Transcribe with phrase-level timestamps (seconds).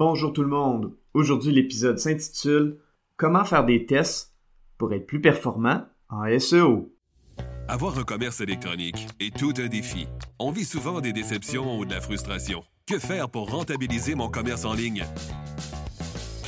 [0.00, 0.94] Bonjour tout le monde.
[1.12, 2.78] Aujourd'hui, l'épisode s'intitule
[3.18, 4.34] Comment faire des tests
[4.78, 6.90] pour être plus performant en SEO.
[7.68, 10.08] Avoir un commerce électronique est tout un défi.
[10.38, 12.64] On vit souvent des déceptions ou de la frustration.
[12.86, 15.04] Que faire pour rentabiliser mon commerce en ligne?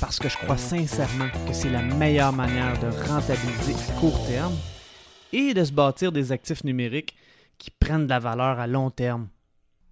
[0.00, 4.54] Parce que je crois sincèrement que c'est la meilleure manière de rentabiliser à court terme
[5.32, 7.16] et de se bâtir des actifs numériques
[7.56, 9.28] qui prennent de la valeur à long terme.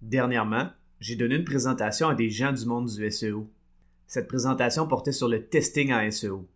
[0.01, 3.49] Dernièrement, j'ai donné une présentation à des gens du monde du SEO.
[4.05, 6.47] Cette présentation portait sur le testing en SEO.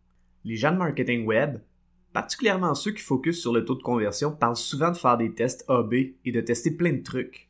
[0.45, 1.57] Les gens de marketing web,
[2.13, 5.65] particulièrement ceux qui focusent sur le taux de conversion, parlent souvent de faire des tests
[5.67, 7.49] AB et de tester plein de trucs.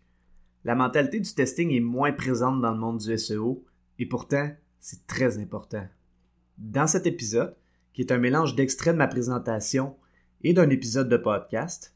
[0.64, 3.66] La mentalité du testing est moins présente dans le monde du SEO
[4.00, 5.86] et pourtant, c'est très important.
[6.60, 7.56] Dans cet épisode,
[7.94, 9.96] qui est un mélange d'extraits de ma présentation
[10.44, 11.96] et d'un épisode de podcast,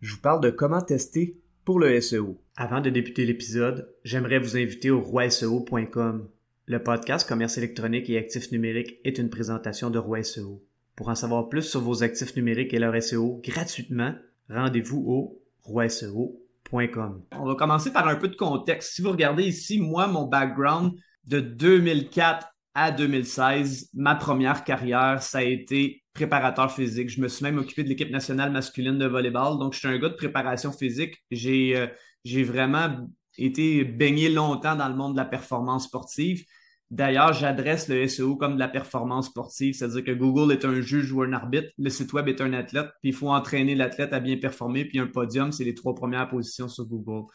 [0.00, 2.40] je vous parle de comment tester pour le SEO.
[2.56, 6.26] Avant de débuter l'épisode, j'aimerais vous inviter au roiseo.com.
[6.64, 10.64] Le podcast Commerce électronique et actifs numériques est une présentation de Roi SEO.
[10.96, 14.14] Pour en savoir plus sur vos actifs numériques et leur SEO gratuitement,
[14.48, 17.24] rendez-vous au roiseo.com.
[17.32, 18.94] On va commencer par un peu de contexte.
[18.94, 20.94] Si vous regardez ici, moi, mon background
[21.26, 22.48] de 2004
[22.78, 27.08] à 2016, ma première carrière, ça a été préparateur physique.
[27.08, 29.58] Je me suis même occupé de l'équipe nationale masculine de volleyball.
[29.58, 31.20] Donc, je suis un gars de préparation physique.
[31.32, 36.44] J'ai euh, vraiment été baigné longtemps dans le monde de la performance sportive.
[36.90, 41.12] D'ailleurs, j'adresse le SEO comme de la performance sportive, c'est-à-dire que Google est un juge
[41.12, 44.20] ou un arbitre, le site web est un athlète, puis il faut entraîner l'athlète à
[44.20, 47.26] bien performer, puis un podium, c'est les trois premières positions sur Google.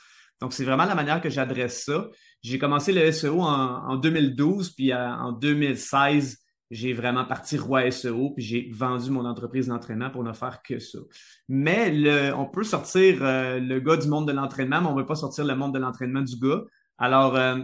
[0.43, 2.09] Donc, c'est vraiment la manière que j'adresse ça.
[2.41, 6.37] J'ai commencé le SEO en, 2012, puis en 2016,
[6.69, 10.79] j'ai vraiment parti roi SEO, puis j'ai vendu mon entreprise d'entraînement pour ne faire que
[10.79, 10.99] ça.
[11.47, 15.05] Mais on peut sortir euh, le gars du monde de l'entraînement, mais on ne veut
[15.05, 16.63] pas sortir le monde de l'entraînement du gars.
[16.97, 17.59] Alors, euh,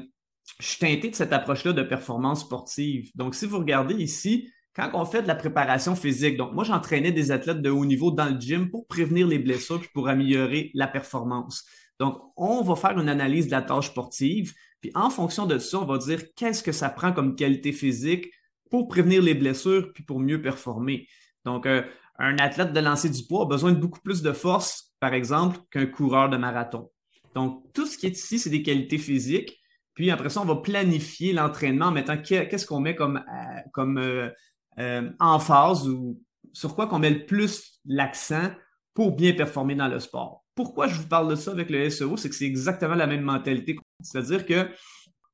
[0.61, 3.11] je suis teinté de cette approche-là de performance sportive.
[3.13, 7.11] Donc, si vous regardez ici, quand on fait de la préparation physique, donc moi, j'entraînais
[7.11, 10.71] des athlètes de haut niveau dans le gym pour prévenir les blessures puis pour améliorer
[10.73, 11.65] la performance.
[11.99, 15.79] Donc, on va faire une analyse de la tâche sportive, puis en fonction de ça,
[15.79, 18.29] on va dire qu'est-ce que ça prend comme qualité physique,
[18.69, 21.07] pour prévenir les blessures puis pour mieux performer.
[21.45, 21.83] Donc, euh,
[22.17, 25.59] un athlète de lancer du poids a besoin de beaucoup plus de force, par exemple,
[25.71, 26.91] qu'un coureur de marathon.
[27.35, 29.57] Donc, tout ce qui est ici, c'est des qualités physiques.
[29.93, 33.97] Puis après ça, on va planifier l'entraînement en mettant qu'est-ce qu'on met comme, euh, comme
[33.97, 36.21] euh, emphase ou
[36.53, 38.49] sur quoi qu'on met le plus l'accent
[38.93, 40.45] pour bien performer dans le sport.
[40.59, 42.17] Pourquoi je vous parle de ça avec le SEO?
[42.17, 43.77] C'est que c'est exactement la même mentalité.
[44.01, 44.67] C'est-à-dire que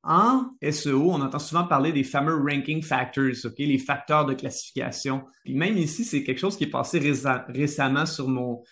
[0.04, 5.24] en SEO, on entend souvent parler des fameux ranking factors, les facteurs de classification.
[5.44, 7.00] Même ici, c'est quelque chose qui est passé
[7.48, 8.62] récemment sur mon,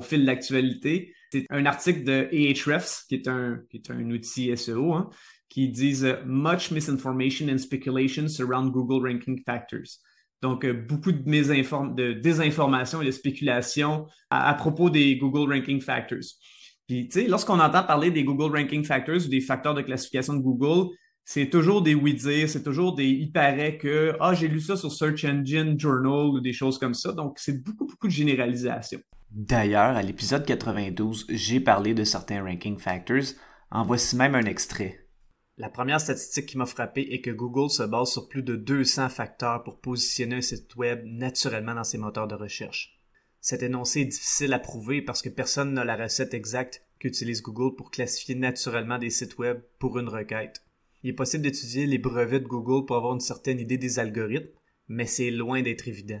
[0.00, 1.12] fil d'actualité.
[1.32, 5.10] C'est un article de Ahrefs, qui est un, qui est outil SEO, hein,
[5.48, 9.98] qui dit Much misinformation and speculation surround Google ranking factors.
[10.42, 16.18] Donc, euh, beaucoup de, désinformation et de spéculation à propos des Google ranking factors.
[16.86, 20.34] Puis, tu sais, lorsqu'on entend parler des Google Ranking Factors ou des facteurs de classification
[20.34, 24.60] de Google, c'est toujours des oui-dire, c'est toujours des il paraît que, ah, j'ai lu
[24.60, 27.12] ça sur Search Engine Journal ou des choses comme ça.
[27.12, 29.00] Donc, c'est beaucoup, beaucoup de généralisation.
[29.32, 33.34] D'ailleurs, à l'épisode 92, j'ai parlé de certains ranking factors.
[33.72, 35.05] En voici même un extrait.
[35.58, 39.08] La première statistique qui m'a frappé est que Google se base sur plus de 200
[39.08, 43.00] facteurs pour positionner un site web naturellement dans ses moteurs de recherche.
[43.40, 47.74] Cet énoncé est difficile à prouver parce que personne n'a la recette exacte qu'utilise Google
[47.74, 50.62] pour classifier naturellement des sites web pour une requête.
[51.02, 54.50] Il est possible d'étudier les brevets de Google pour avoir une certaine idée des algorithmes,
[54.88, 56.20] mais c'est loin d'être évident.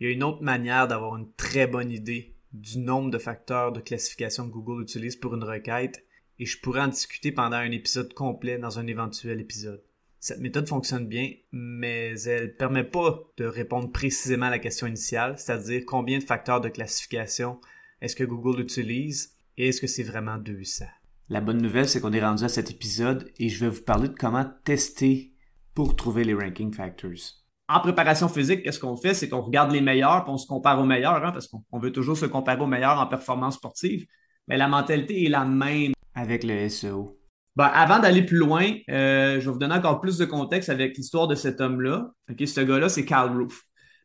[0.00, 3.72] Il y a une autre manière d'avoir une très bonne idée du nombre de facteurs
[3.72, 6.06] de classification que Google utilise pour une requête,
[6.42, 9.80] et je pourrais en discuter pendant un épisode complet dans un éventuel épisode.
[10.18, 14.88] Cette méthode fonctionne bien, mais elle ne permet pas de répondre précisément à la question
[14.88, 17.60] initiale, c'est-à-dire combien de facteurs de classification
[18.00, 20.86] est-ce que Google utilise et est-ce que c'est vraiment 200.
[21.28, 24.08] La bonne nouvelle, c'est qu'on est rendu à cet épisode et je vais vous parler
[24.08, 25.32] de comment tester
[25.74, 27.38] pour trouver les ranking factors.
[27.68, 29.14] En préparation physique, qu'est-ce qu'on fait?
[29.14, 31.92] C'est qu'on regarde les meilleurs et on se compare aux meilleurs, hein, parce qu'on veut
[31.92, 34.06] toujours se comparer aux meilleurs en performance sportive.
[34.48, 35.92] Mais la mentalité est la même.
[36.14, 37.18] Avec le SEO.
[37.58, 41.28] Avant d'aller plus loin, euh, je vais vous donner encore plus de contexte avec l'histoire
[41.28, 42.10] de cet homme-là.
[42.28, 43.62] Ce gars-là, c'est Carl Roof.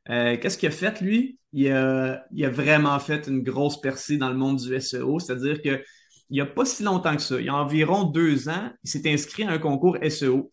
[0.09, 1.37] Euh, qu'est-ce qu'il a fait, lui?
[1.53, 5.81] Il a, vraiment fait une grosse percée dans le monde du SEO, c'est-à-dire que
[6.29, 8.89] il n'y a pas si longtemps que ça, il y a environ deux ans, il
[8.89, 10.51] s'est inscrit à un concours SEO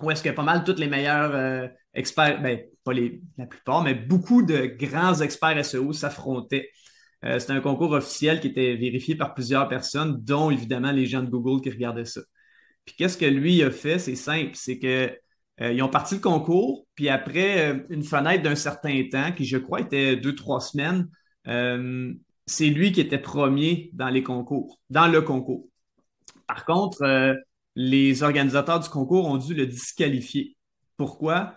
[0.00, 3.82] où est-ce que pas mal tous les meilleurs euh, experts, ben, pas les, la plupart,
[3.82, 6.70] mais beaucoup de grands experts SEO s'affrontaient.
[7.24, 11.22] Euh, C'était un concours officiel qui était vérifié par plusieurs personnes, dont évidemment les gens
[11.22, 12.20] de Google qui regardaient ça.
[12.84, 13.98] Puis qu'est-ce que lui a fait?
[13.98, 15.10] C'est simple, c'est que
[15.60, 19.44] euh, ils ont parti le concours, puis après euh, une fenêtre d'un certain temps, qui
[19.44, 21.08] je crois était deux, trois semaines,
[21.48, 22.12] euh,
[22.46, 25.68] c'est lui qui était premier dans les concours, dans le concours.
[26.46, 27.36] Par contre,
[27.74, 30.56] les organisateurs du concours ont dû le disqualifier.
[30.96, 31.54] Pourquoi?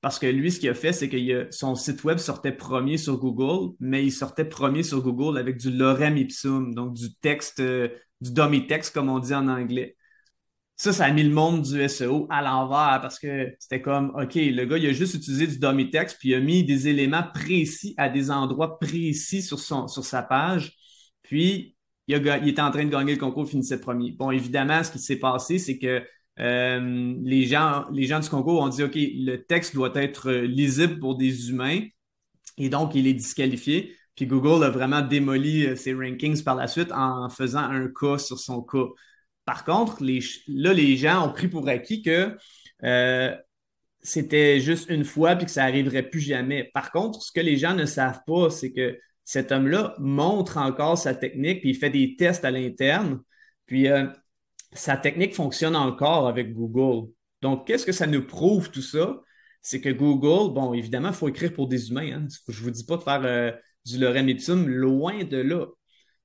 [0.00, 3.18] Parce que lui, ce qu'il a fait, c'est que son site web sortait premier sur
[3.18, 8.32] Google, mais il sortait premier sur Google avec du lorem ipsum, donc du texte, du
[8.32, 9.96] dummy text, comme on dit en anglais.
[10.76, 14.36] Ça, ça a mis le monde du SEO à l'envers parce que c'était comme, OK,
[14.36, 17.24] le gars, il a juste utilisé du dummy text puis il a mis des éléments
[17.34, 20.72] précis à des endroits précis sur, son, sur sa page.
[21.22, 21.76] Puis,
[22.06, 24.12] il, a, il était en train de gagner le concours, il finissait premier.
[24.12, 26.02] Bon, évidemment, ce qui s'est passé, c'est que
[26.40, 30.98] euh, les, gens, les gens du concours ont dit, OK, le texte doit être lisible
[30.98, 31.80] pour des humains
[32.58, 33.96] et donc il est disqualifié.
[34.14, 38.18] Puis Google a vraiment démoli euh, ses rankings par la suite en faisant un cas
[38.18, 38.86] sur son cas.
[39.44, 42.36] Par contre, là, les gens ont pris pour acquis que
[42.84, 43.34] euh,
[44.02, 46.70] c'était juste une fois puis que ça n'arriverait plus jamais.
[46.74, 50.98] Par contre, ce que les gens ne savent pas, c'est que cet homme-là montre encore
[50.98, 53.20] sa technique puis il fait des tests à l'interne.
[53.66, 54.06] Puis euh,
[54.72, 57.10] sa technique fonctionne encore avec Google.
[57.42, 59.20] Donc, qu'est-ce que ça nous prouve tout ça?
[59.62, 62.22] C'est que Google, bon, évidemment, il faut écrire pour des humains.
[62.22, 62.26] Hein.
[62.48, 63.52] Je ne vous dis pas de faire euh,
[63.84, 65.66] du lorem ipsum, loin de là.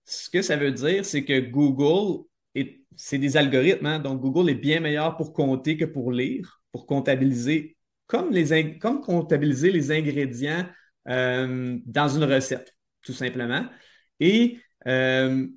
[0.06, 2.26] Ce que ça veut dire, c'est que Google
[2.96, 4.00] c'est des algorithmes, hein.
[4.00, 7.78] donc Google est bien meilleur pour compter que pour lire, pour comptabiliser,
[8.08, 8.32] comme,
[9.02, 10.66] comptabiliser les ingrédients
[11.08, 13.66] euh, dans une recette, tout simplement.
[14.20, 15.48] Et euh,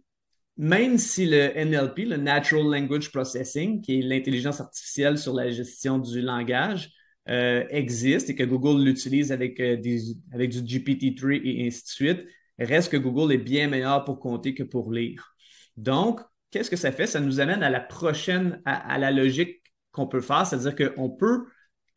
[0.59, 5.99] même si le NLP, le Natural Language Processing, qui est l'intelligence artificielle sur la gestion
[5.99, 6.91] du langage,
[7.29, 12.27] euh, existe et que Google l'utilise avec, avec du GPT-3 et ainsi de suite,
[12.59, 15.35] reste que Google est bien meilleur pour compter que pour lire.
[15.77, 16.21] Donc,
[16.51, 17.07] qu'est-ce que ça fait?
[17.07, 19.63] Ça nous amène à la prochaine, à, la logique
[19.93, 21.45] qu'on peut faire, c'est-à-dire qu'on peut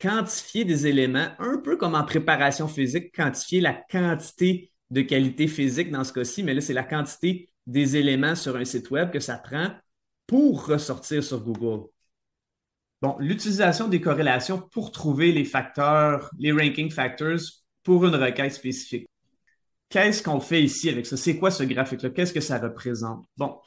[0.00, 5.90] quantifier des éléments, un peu comme en préparation physique, quantifier la quantité de qualité physique
[5.90, 9.20] dans ce cas-ci, mais là, c'est la quantité des éléments sur un site web que
[9.20, 9.68] ça prend
[10.26, 11.88] pour ressortir sur Google.
[13.00, 17.40] Bon, l'utilisation des corrélations pour trouver les facteurs, les ranking factors
[17.82, 19.08] pour une requête spécifique.
[19.88, 21.16] Qu'est-ce qu'on fait ici avec ça?
[21.16, 22.10] C'est quoi ce graphique-là?
[22.10, 23.26] Qu'est-ce que ça représente?
[23.36, 23.58] Bon,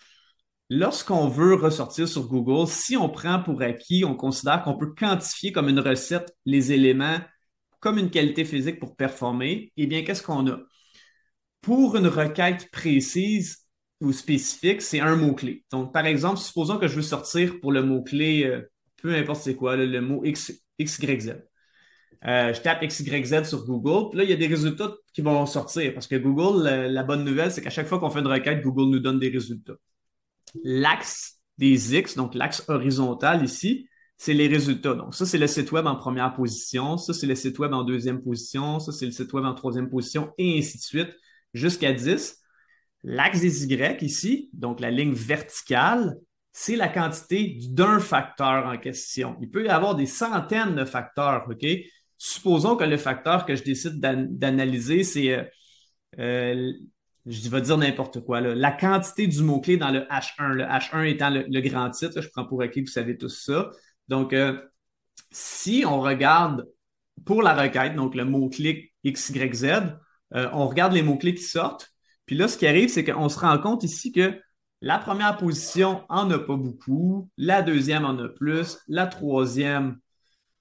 [0.70, 5.52] lorsqu'on veut ressortir sur Google, si on prend pour acquis, on considère qu'on peut quantifier
[5.52, 7.20] comme une recette les éléments
[7.86, 10.58] comme une qualité physique pour performer, eh bien, qu'est-ce qu'on a?
[11.62, 13.65] Pour une requête précise
[14.02, 15.64] ou spécifique, c'est un mot-clé.
[15.72, 18.62] Donc, par exemple, supposons que je veux sortir pour le mot-clé, euh,
[19.02, 20.52] peu importe c'est quoi, le mot X,
[20.82, 21.36] XYZ.
[22.26, 25.46] Euh, je tape XYZ sur Google, puis là, il y a des résultats qui vont
[25.46, 28.62] sortir parce que Google, la bonne nouvelle, c'est qu'à chaque fois qu'on fait une requête,
[28.62, 29.76] Google nous donne des résultats
[30.64, 33.88] l'axe des X, donc l'axe horizontal ici,
[34.18, 34.94] c'est les résultats.
[34.94, 37.84] Donc, ça, c'est le site web en première position, ça, c'est le site web en
[37.84, 41.10] deuxième position, ça, c'est le site web en troisième position, et ainsi de suite,
[41.54, 42.42] jusqu'à 10.
[43.08, 46.18] L'axe des Y ici, donc la ligne verticale,
[46.52, 49.38] c'est la quantité d'un facteur en question.
[49.42, 51.68] Il peut y avoir des centaines de facteurs, OK?
[52.18, 55.44] Supposons que le facteur que je décide d'analyser, c'est euh,
[56.18, 56.74] euh,
[57.28, 61.30] je vais dire n'importe quoi, la quantité du mot-clé dans le H1, le H1 étant
[61.30, 63.70] le, grand titre, je prends pour acquis vous savez tous ça.
[64.08, 64.60] Donc, euh,
[65.30, 66.68] si on regarde
[67.24, 69.94] pour la requête, donc le mot-clé XYZ,
[70.32, 71.95] on regarde les mots-clés qui sortent.
[72.26, 74.40] Puis là, ce qui arrive, c'est qu'on se rend compte ici que
[74.82, 79.98] la première position en a pas beaucoup, la deuxième en a plus, la troisième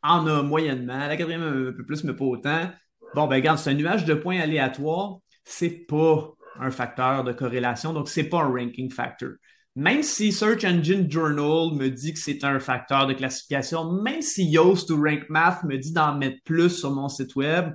[0.02, 2.71] en a moyennement, la quatrième un peu plus, mais pas autant.
[3.14, 5.18] Bon, ben regarde, c'est un nuage de points aléatoires.
[5.44, 6.30] C'est pas
[6.61, 9.30] un facteur de corrélation, donc ce n'est pas un ranking factor.
[9.76, 14.44] Même si Search Engine Journal me dit que c'est un facteur de classification, même si
[14.44, 17.73] Yoast ou Rank Math me dit d'en mettre plus sur mon site web,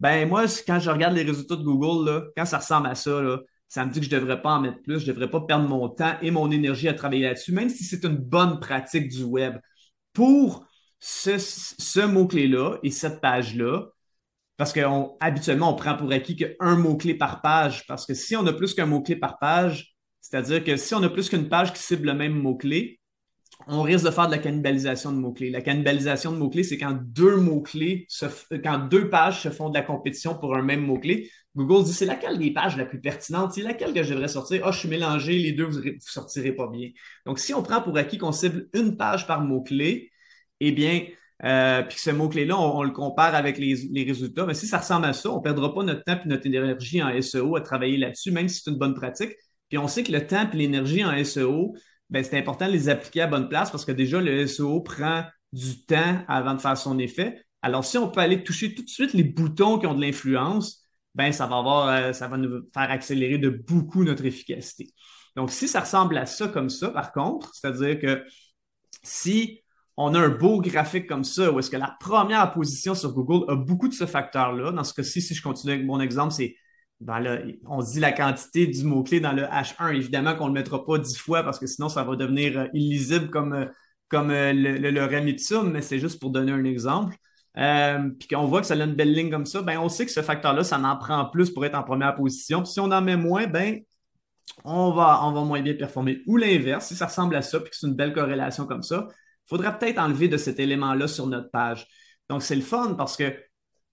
[0.00, 3.22] ben moi, quand je regarde les résultats de Google, là, quand ça ressemble à ça,
[3.22, 3.38] là,
[3.68, 5.40] ça me dit que je ne devrais pas en mettre plus, je ne devrais pas
[5.40, 9.08] perdre mon temps et mon énergie à travailler là-dessus, même si c'est une bonne pratique
[9.08, 9.58] du web.
[10.12, 10.66] Pour
[11.00, 13.86] ce, mot-clé-là et cette page-là,
[14.56, 17.86] parce qu'habituellement, on, on prend pour acquis qu'un mot-clé par page.
[17.86, 21.08] Parce que si on a plus qu'un mot-clé par page, c'est-à-dire que si on a
[21.08, 23.00] plus qu'une page qui cible le même mot-clé,
[23.66, 25.50] on risque de faire de la cannibalisation de mots-clés.
[25.50, 28.06] La cannibalisation de mots-clés, c'est quand deux mots-clés,
[28.62, 31.30] quand deux pages se font de la compétition pour un même mot-clé.
[31.56, 34.60] Google dit c'est laquelle des pages la plus pertinente, c'est laquelle que je devrais sortir?
[34.62, 36.90] Ah, oh, je suis mélangé, les deux, vous ne sortirez pas bien.
[37.24, 40.10] Donc, si on prend pour acquis qu'on cible une page par mot-clé,
[40.60, 41.06] eh bien,
[41.44, 45.06] euh, puis que ce mot-clé-là, on, le compare avec les, résultats, mais si ça ressemble
[45.06, 47.96] à ça, on ne perdra pas notre temps et notre énergie en SEO à travailler
[47.96, 49.32] là-dessus, même si c'est une bonne pratique.
[49.68, 51.74] Puis on sait que le temps et l'énergie en SEO,
[52.10, 55.24] ben, c'est important de les appliquer à bonne place parce que déjà, le SEO prend
[55.52, 57.42] du temps avant de faire son effet.
[57.62, 60.84] Alors, si on peut aller toucher tout de suite les boutons qui ont de l'influence,
[61.14, 64.92] ben, ça va avoir, euh, ça va nous faire accélérer de beaucoup notre efficacité.
[65.34, 68.24] Donc, si ça ressemble à ça comme ça, par contre, c'est-à-dire que
[69.02, 69.62] si
[69.96, 73.50] on a un beau graphique comme ça, où est-ce que la première position sur Google
[73.50, 76.54] a beaucoup de ce facteur-là, dans ce cas-ci, si je continue avec mon exemple, c'est
[77.04, 79.94] on dit la quantité du mot-clé dans le H1.
[79.94, 82.66] Évidemment qu'on ne le mettra pas dix fois parce que sinon, ça va devenir euh,
[82.72, 83.66] illisible comme, euh,
[84.08, 87.16] comme euh, le, le, le mais c'est juste pour donner un exemple.
[87.54, 90.12] puis qu'on voit que ça a une belle ligne comme ça, ben on sait que
[90.12, 92.62] ce facteur-là, ça en prend plus pour être en première position.
[92.62, 93.80] Puis si on en met moins, ben
[94.64, 96.22] on va, on va moins bien performer.
[96.26, 99.08] Ou l'inverse, si ça ressemble à ça, puis que c'est une belle corrélation comme ça,
[99.10, 101.86] il faudra peut-être enlever de cet élément-là sur notre page.
[102.28, 103.34] Donc, c'est le fun parce que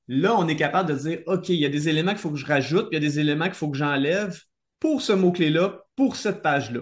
[0.08, 2.38] Là, on est capable de dire, OK, il y a des éléments qu'il faut que
[2.38, 4.40] je rajoute, puis il y a des éléments qu'il faut que j'enlève
[4.80, 6.82] pour ce mot-clé-là, pour cette page-là,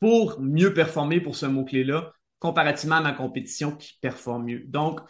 [0.00, 4.62] pour mieux performer pour ce mot-clé-là, comparativement à ma compétition qui performe mieux.
[4.66, 5.00] Donc,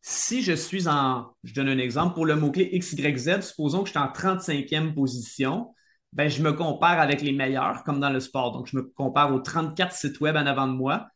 [0.00, 3.92] si je suis en, je donne un exemple, pour le mot-clé XYZ, supposons que je
[3.92, 5.74] suis en 35e position,
[6.12, 8.52] ben, je me compare avec les meilleurs, comme dans le sport.
[8.52, 11.08] Donc, je me compare aux 34 sites web en avant de moi.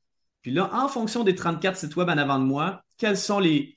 [0.43, 3.77] Puis là, en fonction des 34 sites web en avant de moi, quels sont les,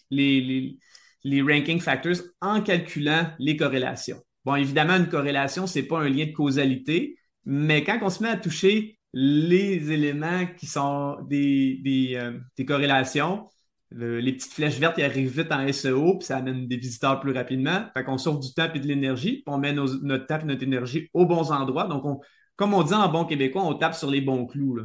[1.26, 4.22] ranking factors en calculant les corrélations.
[4.46, 8.24] Bon, évidemment, une corrélation, ce n'est pas un lien de causalité, mais quand on se
[8.24, 13.48] met à toucher les éléments qui sont des, des, euh, corrélations,
[13.92, 17.84] les petites flèches vertes arrivent vite en SEO, puis ça amène des visiteurs plus rapidement.
[17.94, 20.64] Fait qu'on sauve du temps et de l'énergie, puis on met notre temps et notre
[20.64, 21.88] énergie aux bons endroits.
[21.88, 22.22] Donc, on,
[22.56, 24.80] comme on dit en bon québécois, on tape sur les bons clous.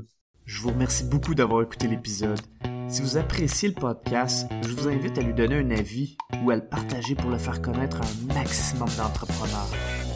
[0.44, 2.40] Je vous remercie beaucoup d'avoir écouté l'épisode.
[2.88, 6.56] Si vous appréciez le podcast, je vous invite à lui donner un avis ou à
[6.56, 9.70] le partager pour le faire connaître à un maximum d'entrepreneurs.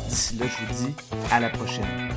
[0.09, 0.95] D'ici là, je vous dis
[1.33, 2.11] à la prochaine.